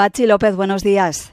[0.00, 1.30] Pachi López, buenos días.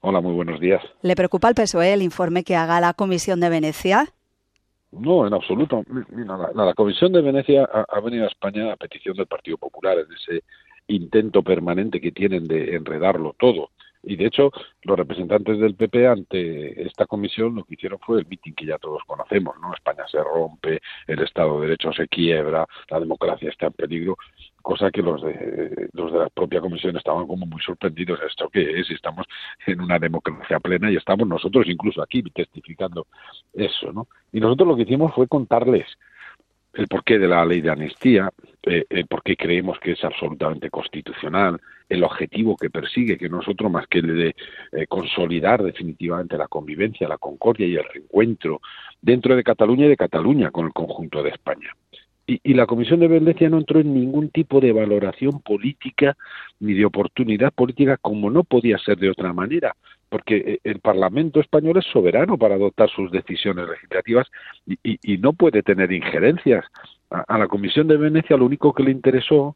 [0.00, 0.80] Hola, muy buenos días.
[1.02, 4.04] ¿Le preocupa al PSOE el informe que haga la Comisión de Venecia?
[4.92, 5.82] No, en absoluto.
[6.54, 10.44] la, Comisión de Venecia ha, venido a España a petición del Partido Popular, en ese
[10.86, 13.70] intento permanente que tienen de enredarlo todo.
[14.04, 14.52] Y de hecho,
[14.82, 18.78] los representantes del PP ante esta comisión lo que hicieron fue el mitin que ya
[18.78, 19.74] todos conocemos, ¿no?
[19.74, 24.16] España se rompe, el Estado de Derecho se quiebra, la democracia está en peligro,
[24.66, 28.18] cosa que los de, los de la propia comisión estaban como muy sorprendidos.
[28.28, 28.90] ¿Esto qué es?
[28.90, 29.24] Estamos
[29.64, 33.06] en una democracia plena y estamos nosotros incluso aquí testificando
[33.54, 34.08] eso, ¿no?
[34.32, 35.86] Y nosotros lo que hicimos fue contarles
[36.74, 38.28] el porqué de la ley de amnistía,
[38.64, 43.70] eh, el por qué creemos que es absolutamente constitucional, el objetivo que persigue, que nosotros
[43.70, 44.34] más que el de
[44.72, 48.60] eh, consolidar definitivamente la convivencia, la concordia y el reencuentro
[49.00, 51.70] dentro de Cataluña y de Cataluña con el conjunto de España.
[52.28, 56.16] Y, la Comisión de Venecia no entró en ningún tipo de valoración política
[56.58, 59.76] ni de oportunidad política como no podía ser de otra manera,
[60.08, 64.26] porque eh, el Parlamento español es soberano para adoptar sus decisiones legislativas
[64.66, 66.64] y, no puede tener injerencias.
[67.10, 69.54] a la Comisión de Venecia lo único que le interesó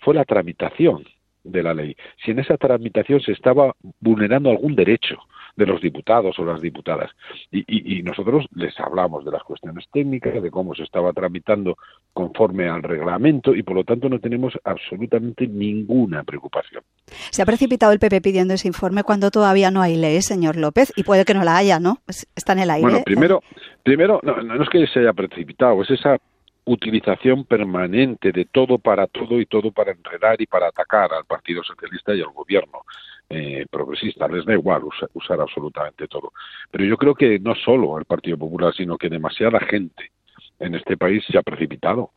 [0.00, 1.04] fue la tramitación
[1.44, 1.96] de la ley.
[2.22, 5.18] Si en esa tramitación se estaba vulnerando algún derecho,
[5.60, 7.10] de los diputados o las diputadas.
[7.52, 11.76] Y, nosotros les hablamos de las cuestiones técnicas, de cómo se estaba tramitando
[12.14, 16.82] conforme al reglamento y por lo tanto no tenemos absolutamente ninguna preocupación.
[17.30, 20.92] Se ha precipitado el PP pidiendo ese informe cuando todavía no hay ley, señor López,
[20.96, 21.98] y puede que no la haya, ¿no?
[22.34, 22.88] Está en el aire.
[22.88, 23.42] Bueno, primero,
[23.82, 26.16] primero no, no es que se haya precipitado, es esa
[26.64, 31.62] utilización permanente de todo para todo y todo para enredar y para atacar al Partido
[31.62, 32.82] Socialista y al Gobierno
[33.30, 34.26] eh, progresista.
[34.26, 34.82] Les da igual
[35.14, 36.32] usar, absolutamente todo.
[36.70, 40.10] Pero yo creo que no solo el Partido Popular, sino que demasiada gente
[40.58, 42.10] en este país se ha precipitado.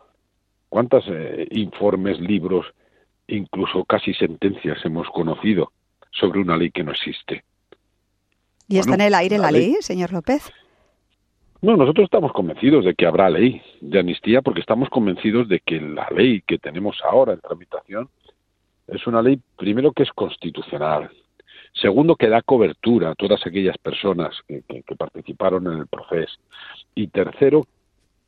[0.69, 2.65] ¿Cuántos eh, informes, libros,
[3.27, 5.71] incluso casi sentencias hemos conocido
[6.11, 7.43] sobre una ley que no existe?
[8.67, 10.51] ¿Y está en el aire la, ley, señor López?
[11.61, 15.79] No, nosotros estamos convencidos de que habrá ley de amnistía porque estamos convencidos de que
[15.79, 18.09] la ley que tenemos ahora en tramitación
[18.87, 21.09] es una ley, primero, que es constitucional.
[21.73, 24.63] Segundo, que da cobertura a todas aquellas personas que,
[24.97, 26.39] participaron en el proceso.
[26.93, 27.65] Y tercero,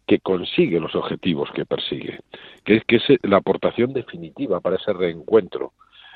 [0.07, 2.19] que consigue los objetivos que persigue,
[2.63, 5.73] que es, que es la aportación definitiva para ese reencuentro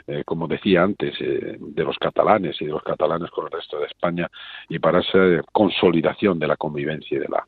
[0.08, 3.80] eh, como decía antes, eh, de los catalanes y de los catalanes con el resto
[3.80, 4.28] de España
[4.68, 7.46] y para esa consolidación de la convivencia y de la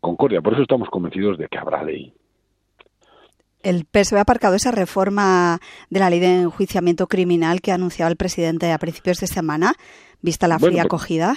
[0.00, 0.40] concordia.
[0.40, 2.12] Por eso estamos convencidos de que habrá ley.
[3.64, 5.58] El PSOE ha aparcado esa reforma
[5.88, 9.72] de la ley de enjuiciamiento criminal que ha anunciado el presidente a principios de semana,
[10.20, 11.34] vista la fría acogida.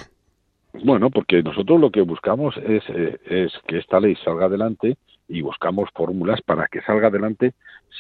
[0.84, 4.98] Bueno, porque nosotros lo que buscamos es, eh, es que esta ley salga adelante
[5.30, 7.54] y buscamos fórmulas para que salga adelante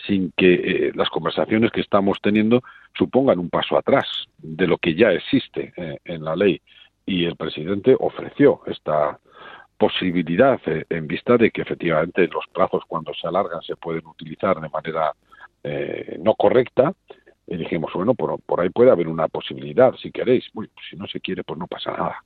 [0.05, 2.63] sin que eh, las conversaciones que estamos teniendo
[2.97, 4.05] supongan un paso atrás
[4.37, 6.61] de lo que ya existe eh, en la ley.
[7.05, 9.19] Y el presidente ofreció esta
[9.77, 14.59] posibilidad eh, en vista de que efectivamente los plazos cuando se alargan se pueden utilizar
[14.59, 15.13] de manera
[16.19, 16.93] no correcta.
[17.45, 20.45] Y dijimos, bueno, por, por, ahí puede haber una posibilidad, si queréis.
[20.53, 22.23] Pues si no se quiere, pues no pasa nada.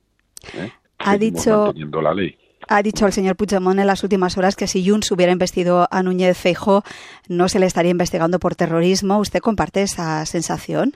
[1.00, 4.88] Ha dicho, la ley ha dicho el señor Puigdemont en las últimas horas que si
[4.88, 6.84] Junts hubiera investido a Núñez Feijóo
[7.28, 9.19] no se le estaría investigando por terrorismo.
[9.19, 10.94] ¿Usted comparte esa sensación?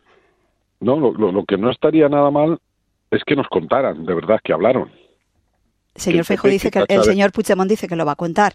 [0.80, 2.60] No, lo, que no estaría nada mal
[3.12, 4.92] es que nos contaran, de verdad, que hablaron.
[5.96, 8.54] El señor Feijóo dice que el señor Puigdemont dice que lo va a contar.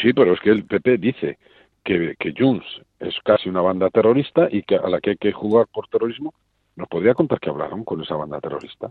[0.00, 1.38] Sí, pero es que el PP dice
[1.84, 2.64] que, que Junts
[3.00, 6.32] es casi una banda terrorista y que a la que hay que jugar por terrorismo.
[6.76, 8.90] ¿Nos podría contar que hablaron con esa banda terrorista?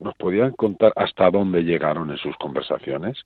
[0.00, 3.24] nos podían contar hasta dónde llegaron en sus conversaciones.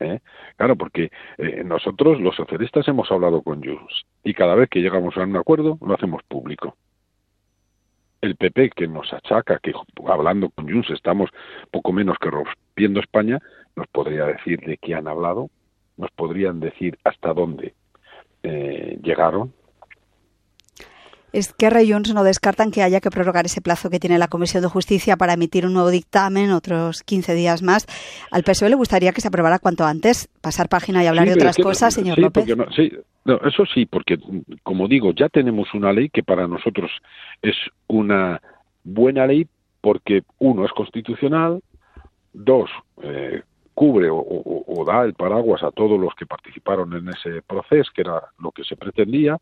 [0.00, 0.18] ¿Eh?
[0.56, 5.16] Claro, porque eh, nosotros los socialistas hemos hablado con Junts y cada vez que llegamos
[5.16, 6.76] a un acuerdo lo hacemos público.
[8.20, 9.72] El PP que nos achaca que
[10.08, 11.30] hablando con Junts estamos
[11.70, 12.30] poco menos que
[12.74, 13.38] rompiendo España,
[13.76, 15.48] nos podría decir de qué han hablado,
[15.96, 17.74] nos podrían decir hasta dónde
[18.42, 19.52] eh, llegaron
[21.34, 24.62] Esquerra y Junts no descartan que haya que prorrogar ese plazo que tiene la Comisión
[24.62, 27.86] de Justicia para emitir un nuevo dictamen, otros 15 días más.
[28.30, 31.56] Al PSOE le gustaría que se aprobara cuanto antes, pasar página y hablar de otras
[31.56, 32.46] cosas, señor López.
[32.76, 32.92] sí,
[33.44, 34.16] eso sí, porque,
[34.62, 36.92] como digo, ya tenemos una ley que para nosotros
[37.42, 37.56] es
[37.88, 38.40] una
[38.84, 39.48] buena ley
[39.80, 41.60] porque, uno, es constitucional,
[42.34, 42.70] dos,
[43.02, 43.42] eh,
[43.74, 48.22] cubre o, da el paraguas a todos los que participaron en ese proceso, que era
[48.38, 49.38] lo que se pretendía,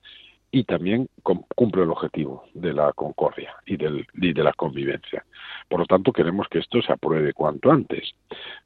[0.55, 5.25] y también cumple el objetivo de la concordia y, del, de la convivencia.
[5.69, 8.15] Por lo tanto, queremos que esto se apruebe cuanto antes,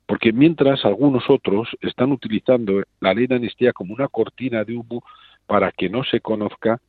[0.04, 5.04] porque mientras algunos otros están utilizando la ley de amnistía como una cortina de humo
[5.46, 6.80] para que no se conozca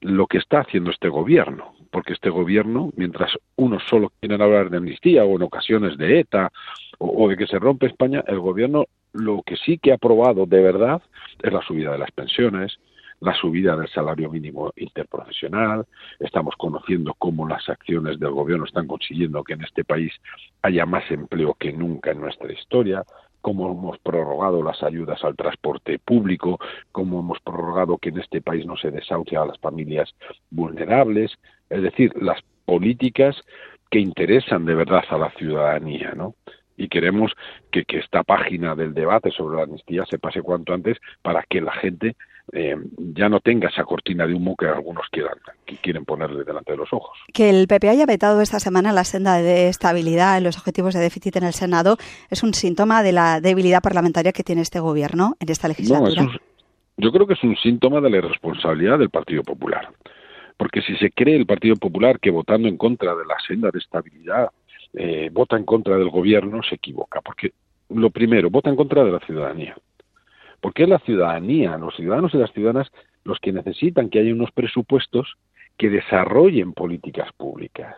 [0.00, 4.78] lo que está haciendo este gobierno, porque este gobierno, mientras unos solo quieren hablar de
[4.78, 6.50] amnistía o en ocasiones de ETA
[6.98, 10.62] o, de que se rompe España, el gobierno lo que sí que ha aprobado de
[10.62, 11.02] verdad
[11.42, 12.78] es la subida de las pensiones,
[13.20, 15.84] la subida del salario mínimo interprofesional,
[16.18, 20.12] estamos conociendo cómo las acciones del gobierno están consiguiendo que en este país
[20.62, 23.04] haya más empleo que nunca en nuestra historia,
[23.42, 26.58] cómo hemos prorrogado las ayudas al transporte público,
[26.92, 30.14] cómo hemos prorrogado que en este país no se desahucie a las familias
[30.50, 31.32] vulnerables,
[31.68, 33.36] es decir, las políticas
[33.90, 36.34] que interesan de verdad a la ciudadanía, ¿no?
[36.76, 37.32] Y queremos
[37.70, 41.60] que, que esta página del debate sobre la amnistía se pase cuanto antes para que
[41.60, 42.16] la gente
[42.52, 46.72] eh, ya no tenga esa cortina de humo que algunos quieran, que quieren ponerle delante
[46.72, 47.18] de los ojos.
[47.32, 51.00] Que el PP haya vetado esta semana la senda de estabilidad en los objetivos de
[51.00, 51.96] déficit en el Senado
[52.30, 56.28] es un síntoma de la debilidad parlamentaria que tiene este gobierno en esta legislatura.
[56.96, 59.88] yo creo que es un síntoma de la irresponsabilidad del Partido Popular.
[60.56, 63.78] Porque si se cree el Partido Popular que votando en contra de la senda de
[63.78, 64.50] estabilidad
[64.94, 67.20] eh, vota en contra del gobierno, se equivoca.
[67.22, 67.52] Porque
[67.88, 69.74] lo primero, vota en contra de la ciudadanía
[70.62, 72.90] porque es la ciudadanía, los ciudadanos y las ciudadanas
[73.24, 75.36] los que necesitan que haya unos presupuestos
[75.76, 77.96] que desarrollen políticas públicas,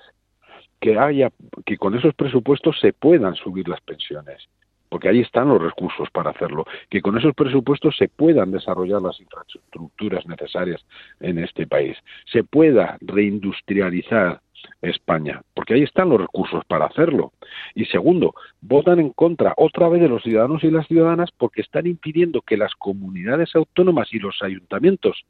[0.81, 1.31] que haya
[1.67, 4.49] que con esos presupuestos se puedan subir las pensiones,
[4.89, 9.21] porque ahí están los recursos para hacerlo, que con esos presupuestos se puedan desarrollar las
[9.21, 10.85] infraestructuras necesarias
[11.21, 11.99] en este país,
[12.33, 14.41] se pueda reindustrializar
[14.83, 17.33] España, porque ahí están los recursos para hacerlo.
[17.75, 21.87] Y segundo, votan en contra otra vez de los ciudadanos y las ciudadanas porque están
[21.87, 25.25] impidiendo que las comunidades autónomas y los ayuntamientos,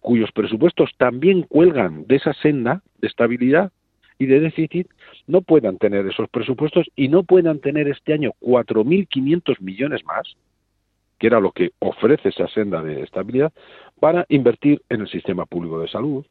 [0.00, 3.72] cuyos presupuestos también cuelgan de esa senda de estabilidad
[4.18, 4.88] y de déficit,
[5.26, 10.36] no puedan tener esos presupuestos y no puedan tener este año 4.500 millones más,
[11.18, 13.52] que era lo que ofrece esa senda de estabilidad,
[13.98, 16.24] para invertir en el sistema público de salud,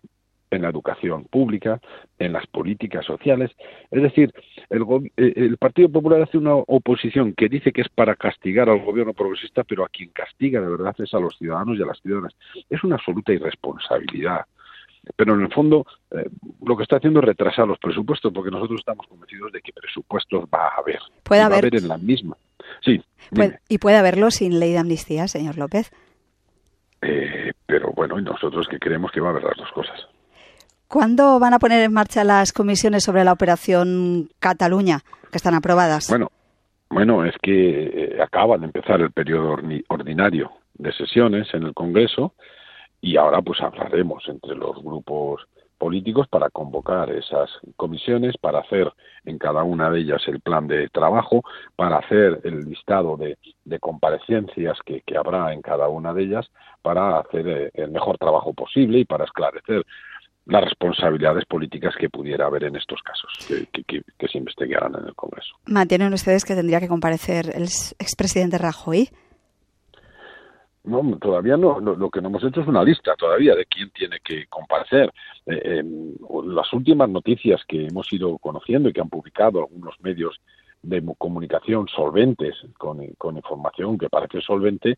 [0.55, 1.79] en la educación pública,
[2.19, 3.51] en las políticas sociales.
[3.91, 4.33] Es decir,
[4.69, 4.83] el,
[5.17, 9.13] eh, el, Partido Popular hace una oposición que dice que es para castigar al gobierno
[9.13, 12.33] progresista, pero a quien castiga de verdad es a los ciudadanos y a las ciudadanas.
[12.69, 14.45] Es una absoluta irresponsabilidad.
[15.17, 16.29] Pero en el fondo eh,
[16.65, 20.45] lo que está haciendo es retrasar los presupuestos, porque nosotros estamos convencidos de que presupuestos
[20.45, 21.00] va a haber.
[21.23, 21.55] Puede haber.
[21.55, 22.38] Va a haber en la misma.
[22.81, 23.03] Sí.
[23.67, 25.91] y puede haberlo sin ley de amnistía, señor López.
[27.01, 30.07] Eh, pero bueno, nosotros que creemos que va a haber las dos cosas.
[30.93, 34.99] ¿Cuándo van a poner en marcha las comisiones sobre la operación Cataluña,
[35.31, 36.07] que están aprobadas?
[36.07, 36.31] Bueno,
[36.87, 39.57] bueno, es que eh, acaba de empezar el periodo
[39.87, 42.35] ordinario de sesiones en el Congreso
[43.01, 45.41] y ahora pues hablaremos entre los grupos
[45.79, 48.93] políticos para convocar esas comisiones, para hacer
[49.25, 51.43] en cada una de ellas el plan de trabajo,
[51.75, 53.35] para hacer el listado de,
[53.79, 56.51] comparecencias que, habrá en cada una de ellas,
[56.83, 59.83] para hacer eh, el mejor trabajo posible y para esclarecer
[60.45, 65.55] las responsabilidades políticas que pudiera haber en estos casos que, se investigaran en el Congreso.
[65.67, 69.09] ¿Mantienen ustedes que tendría que comparecer el expresidente Rajoy?
[70.83, 71.79] No, todavía no.
[71.79, 75.13] Lo, que no hemos hecho es una lista todavía de quién tiene que comparecer.
[75.45, 76.13] Eh, em,
[76.53, 80.41] las últimas noticias que hemos ido conociendo y que han publicado algunos medios
[80.81, 84.97] de comunicación solventes, con, con información que parece solvente,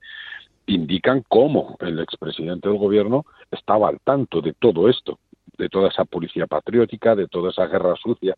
[0.66, 5.20] indican cómo el expresidente del gobierno estaba al tanto de todo esto
[5.58, 8.36] de toda esa policía patriótica, de toda esa guerra sucia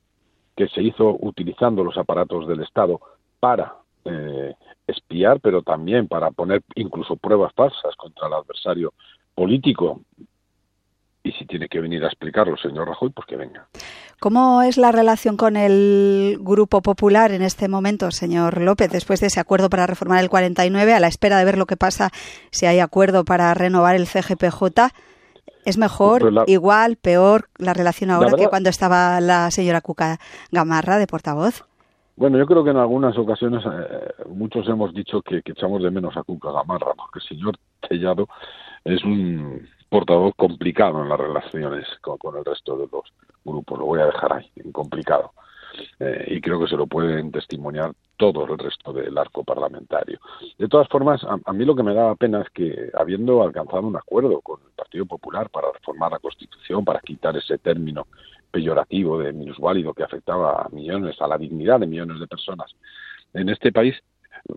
[0.55, 2.99] que se hizo utilizando los aparatos del Estado
[3.39, 4.53] para eh,
[4.87, 8.93] espiar, pero también para poner incluso pruebas falsas contra el adversario
[9.35, 10.01] político.
[11.23, 13.67] Y si tiene que venir a explicarlo, señor Rajoy, pues que venga.
[14.19, 19.27] ¿Cómo es la relación con el Grupo Popular en este momento, señor López, después de
[19.27, 22.09] ese acuerdo para reformar el 49, a la espera de ver lo que pasa
[22.49, 24.89] si hay acuerdo para renovar el CGPJ?
[25.67, 30.17] ¿Es mejor, pues igual, peor la relación ahora que cuando estaba la señora Cuca
[30.49, 31.65] Gamarra de portavoz?
[32.15, 36.15] Bueno, yo creo que en algunas ocasiones eh, muchos hemos dicho que, echamos de menos
[36.15, 38.29] a Cuca Gamarra, porque el señor Tellado
[38.85, 43.03] es un portavoz complicado en las relaciones con, el resto de los
[43.43, 43.77] grupos.
[43.77, 45.33] Lo voy a dejar ahí, en complicado.
[45.99, 50.19] Eh, y creo que se lo pueden testimoniar todo el resto del arco parlamentario.
[50.57, 53.95] De todas formas, a, mí lo que me da pena es que, habiendo alcanzado un
[53.95, 58.07] acuerdo con el Partido Popular para reformar la Constitución, para quitar ese término
[58.51, 62.73] peyorativo de minusválido que afectaba a millones, a la dignidad de millones de personas
[63.33, 63.95] en este país,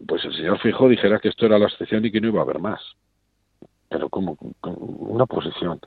[0.06, 2.44] pues el señor Fijo dijera que esto era la excepción y que no iba a
[2.44, 2.80] haber más.
[3.88, 5.80] Pero como, una posición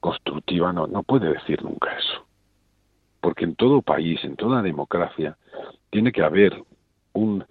[0.00, 2.27] constructiva no, no puede decir nunca eso.
[3.28, 5.36] Porque en todo país, en toda democracia,
[5.90, 6.64] tiene que haber
[7.12, 7.44] un,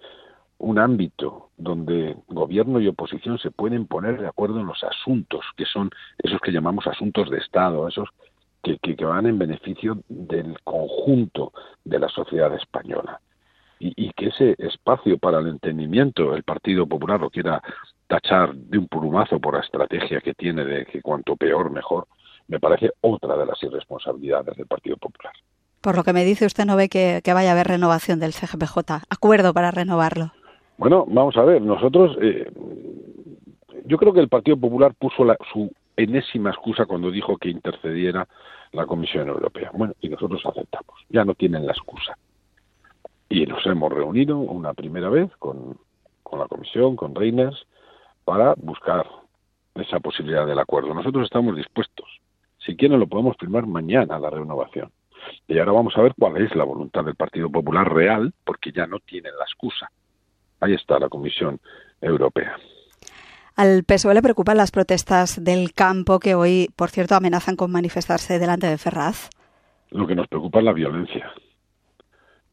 [0.76, 5.88] ámbito donde gobierno y oposición se pueden poner de acuerdo en los asuntos, que son
[6.18, 8.08] esos que llamamos asuntos de Estado, esos
[8.60, 11.52] que, que, van en beneficio del conjunto
[11.84, 13.20] de la sociedad española.
[13.78, 17.62] Y, y, que ese espacio para el entendimiento, el Partido Popular lo quiera
[18.08, 22.08] tachar de un plumazo por la estrategia que tiene de que cuanto peor mejor,
[22.48, 25.32] me parece otra de las irresponsabilidades del Partido Popular.
[25.80, 29.04] Por lo que me dice, usted no ve que, vaya a haber renovación del CGPJ,
[29.08, 30.32] acuerdo para renovarlo.
[30.76, 32.50] Bueno, vamos a ver, nosotros, eh,
[33.84, 38.28] yo creo que el Partido Popular puso la, su enésima excusa cuando dijo que intercediera
[38.72, 39.70] la Comisión Europea.
[39.72, 42.16] Bueno, y nosotros aceptamos, ya no tienen la excusa.
[43.28, 45.76] Y nos hemos reunido una primera vez con,
[46.22, 47.66] con la Comisión, con Reiners,
[48.24, 49.06] para buscar
[49.74, 50.92] esa posibilidad del acuerdo.
[50.94, 52.06] Nosotros estamos dispuestos.
[52.58, 54.90] Si quieren, lo podemos firmar mañana, la renovación.
[55.46, 58.86] Y ahora vamos a ver cuál es la voluntad del Partido Popular real, porque ya
[58.86, 59.90] no tienen la excusa.
[60.60, 61.60] Ahí está la Comisión
[62.00, 62.56] Europea.
[63.56, 68.38] Al PSOE le preocupan las protestas del campo que hoy, por cierto, amenazan con manifestarse
[68.38, 69.30] delante de Ferraz.
[69.90, 71.32] Lo que nos preocupa es la violencia.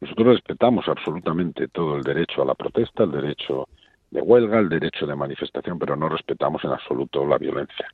[0.00, 3.68] Nosotros respetamos absolutamente todo el derecho a la protesta, el derecho
[4.10, 7.86] de huelga, el derecho de manifestación, pero no respetamos en absoluto la violencia.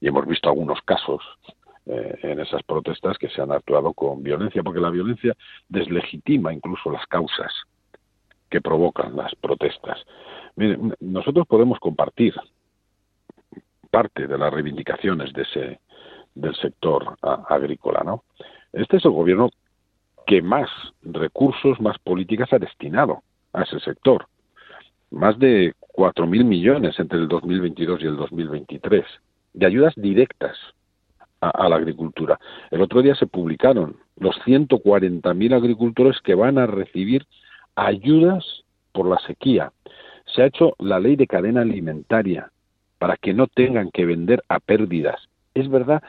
[0.00, 1.20] Y hemos visto algunos casos
[1.88, 5.34] eh, en esas protestas que se han actuado con violencia, porque la violencia
[5.68, 7.52] deslegitima incluso las causas
[8.50, 9.98] que provocan las protestas.
[10.56, 12.34] Miren, nosotros podemos compartir
[13.90, 15.80] parte de las reivindicaciones de ese
[16.34, 17.16] del sector
[17.48, 18.22] agrícola, ¿no?
[18.72, 19.50] Este es el gobierno
[20.26, 20.70] que más
[21.02, 24.26] recursos, más políticas ha destinado a ese sector
[25.10, 29.04] más de 4.000 millones entre el 2022 y el 2023
[29.54, 30.56] de ayudas directas
[31.40, 32.38] a, la agricultura.
[32.70, 37.26] El otro día se publicaron los 140.000 agricultores que van a recibir
[37.76, 39.72] ayudas por la sequía.
[40.26, 42.50] Se ha hecho la ley de cadena alimentaria
[42.98, 45.28] para que no tengan que vender a pérdidas.
[45.54, 46.02] Es verdad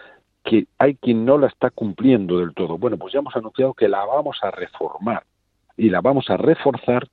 [0.43, 2.77] que hay quien no la está cumpliendo del todo.
[2.77, 5.23] Bueno, pues ya hemos anunciado que la vamos a reformar
[5.77, 7.07] y la vamos a reforzar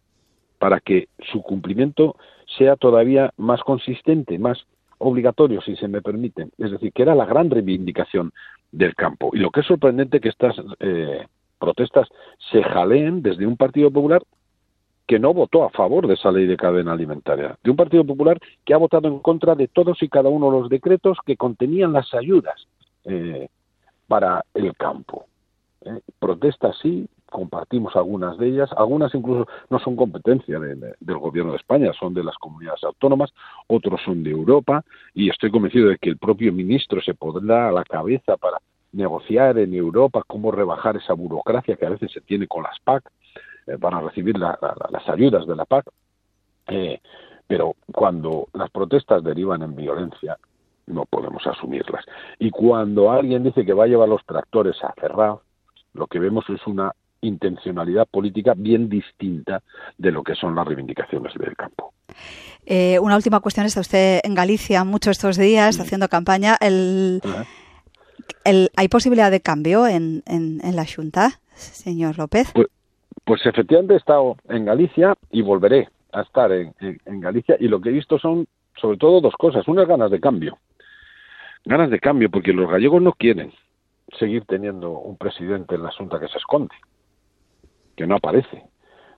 [0.59, 2.17] para que su cumplimiento
[2.57, 4.67] sea todavía más consistente, más
[4.99, 6.49] obligatorio, si se me permite.
[6.59, 8.33] Es decir, que era la gran reivindicación
[8.73, 9.31] del campo.
[9.33, 11.27] Y lo que es sorprendente que estas eh,
[11.59, 12.09] protestas
[12.51, 14.23] se jaleen desde un Partido Popular
[15.07, 18.39] que no votó a favor de esa ley de cadena alimentaria, de un Partido Popular
[18.65, 21.93] que ha votado en contra de todos y cada uno de los decretos que contenían
[21.93, 22.67] las ayudas
[23.05, 23.49] eh,
[24.09, 25.27] para el campo.
[25.85, 31.59] Eh, protestas sí, compartimos algunas de ellas, algunas incluso no son competencia del gobierno de
[31.59, 33.33] España, son de las comunidades autónomas,
[33.67, 37.73] otros son de Europa y estoy convencido de que el propio ministro se pondrá a
[37.73, 38.59] la cabeza para
[38.93, 43.11] negociar en Europa cómo rebajar esa burocracia que a veces se tiene con las PAC
[43.67, 45.87] eh, para recibir las ayudas de la PAC.
[46.69, 47.01] Eh,
[47.47, 50.37] pero cuando las protestas derivan en violencia,
[50.87, 52.05] no podemos asumirlas.
[52.39, 55.37] Y cuando alguien dice que va a llevar los tractores a cerrar,
[55.93, 59.63] lo que vemos es una intencionalidad política bien distinta
[59.99, 61.93] de lo que son las reivindicaciones del campo.
[62.65, 63.67] Eh, una última cuestión.
[63.67, 66.57] Está usted en Galicia mucho estos días haciendo campaña.
[66.61, 67.21] El,
[68.77, 72.51] ¿Hay posibilidad de cambio en, en, la Junta, señor López?
[72.53, 72.69] Pues,
[73.25, 77.81] pues, efectivamente he estado en Galicia y volveré a estar en, en Galicia y lo
[77.81, 78.47] que he visto son
[78.81, 79.67] sobre todo dos cosas.
[79.69, 80.59] Una ganas de cambio.
[81.65, 83.53] Ganas de cambio porque los gallegos no quieren
[84.19, 86.75] seguir teniendo un presidente en la Junta que se esconde
[87.97, 88.65] que no aparece.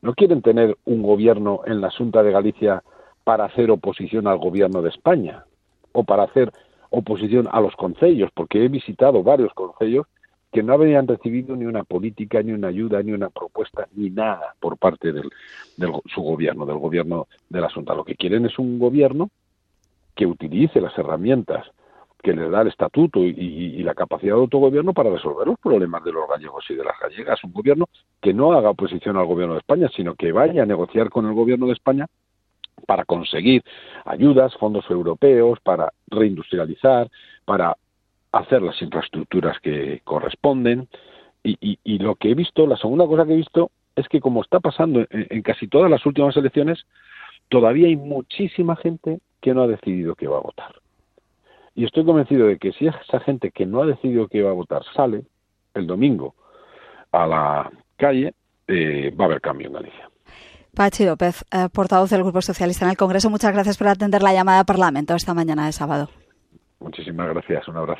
[0.02, 2.82] No quieren tener un gobierno en la Junta de Galicia
[3.24, 5.44] para hacer oposición al gobierno de España
[5.92, 6.52] o para hacer
[6.90, 10.06] oposición a los concellos, porque he visitado varios concellos
[10.52, 14.54] que no habían recibido ni una política, ni una ayuda, ni una propuesta, ni nada
[14.60, 15.22] por parte de
[16.06, 17.94] su gobierno, del gobierno de la Junta.
[17.94, 19.28] Lo que quieren es un gobierno
[20.14, 21.66] que utilice las herramientas
[22.22, 26.12] que les da el estatuto y, la capacidad de autogobierno para resolver los problemas de
[26.12, 27.42] los gallegos y de las gallegas.
[27.44, 27.88] Un gobierno
[28.20, 31.34] que no haga oposición al gobierno de España, sino que vaya a negociar con el
[31.34, 32.06] gobierno de España
[32.86, 33.62] para conseguir
[34.04, 37.10] ayudas, fondos europeos, para reindustrializar,
[37.44, 37.76] para
[38.32, 40.88] hacer las infraestructuras que corresponden.
[41.44, 44.60] Y, lo que he visto, la segunda cosa que he visto, es que como está
[44.60, 46.84] pasando en casi todas las últimas elecciones,
[47.48, 50.74] todavía hay muchísima gente que no ha decidido que va a votar.
[51.74, 54.54] Y estoy convencido de que si esa gente que no ha decidido que va a
[54.54, 55.22] votar sale
[55.74, 56.34] el domingo
[57.12, 58.34] a la calle,
[58.66, 60.08] eh, va a haber cambio en Galicia.
[60.74, 64.32] Pachi López, eh, portavoz del Grupo Socialista en el Congreso, muchas gracias por atender la
[64.32, 66.08] llamada al Parlamento esta mañana de sábado.
[66.78, 67.96] Muchísimas gracias, un abrazo.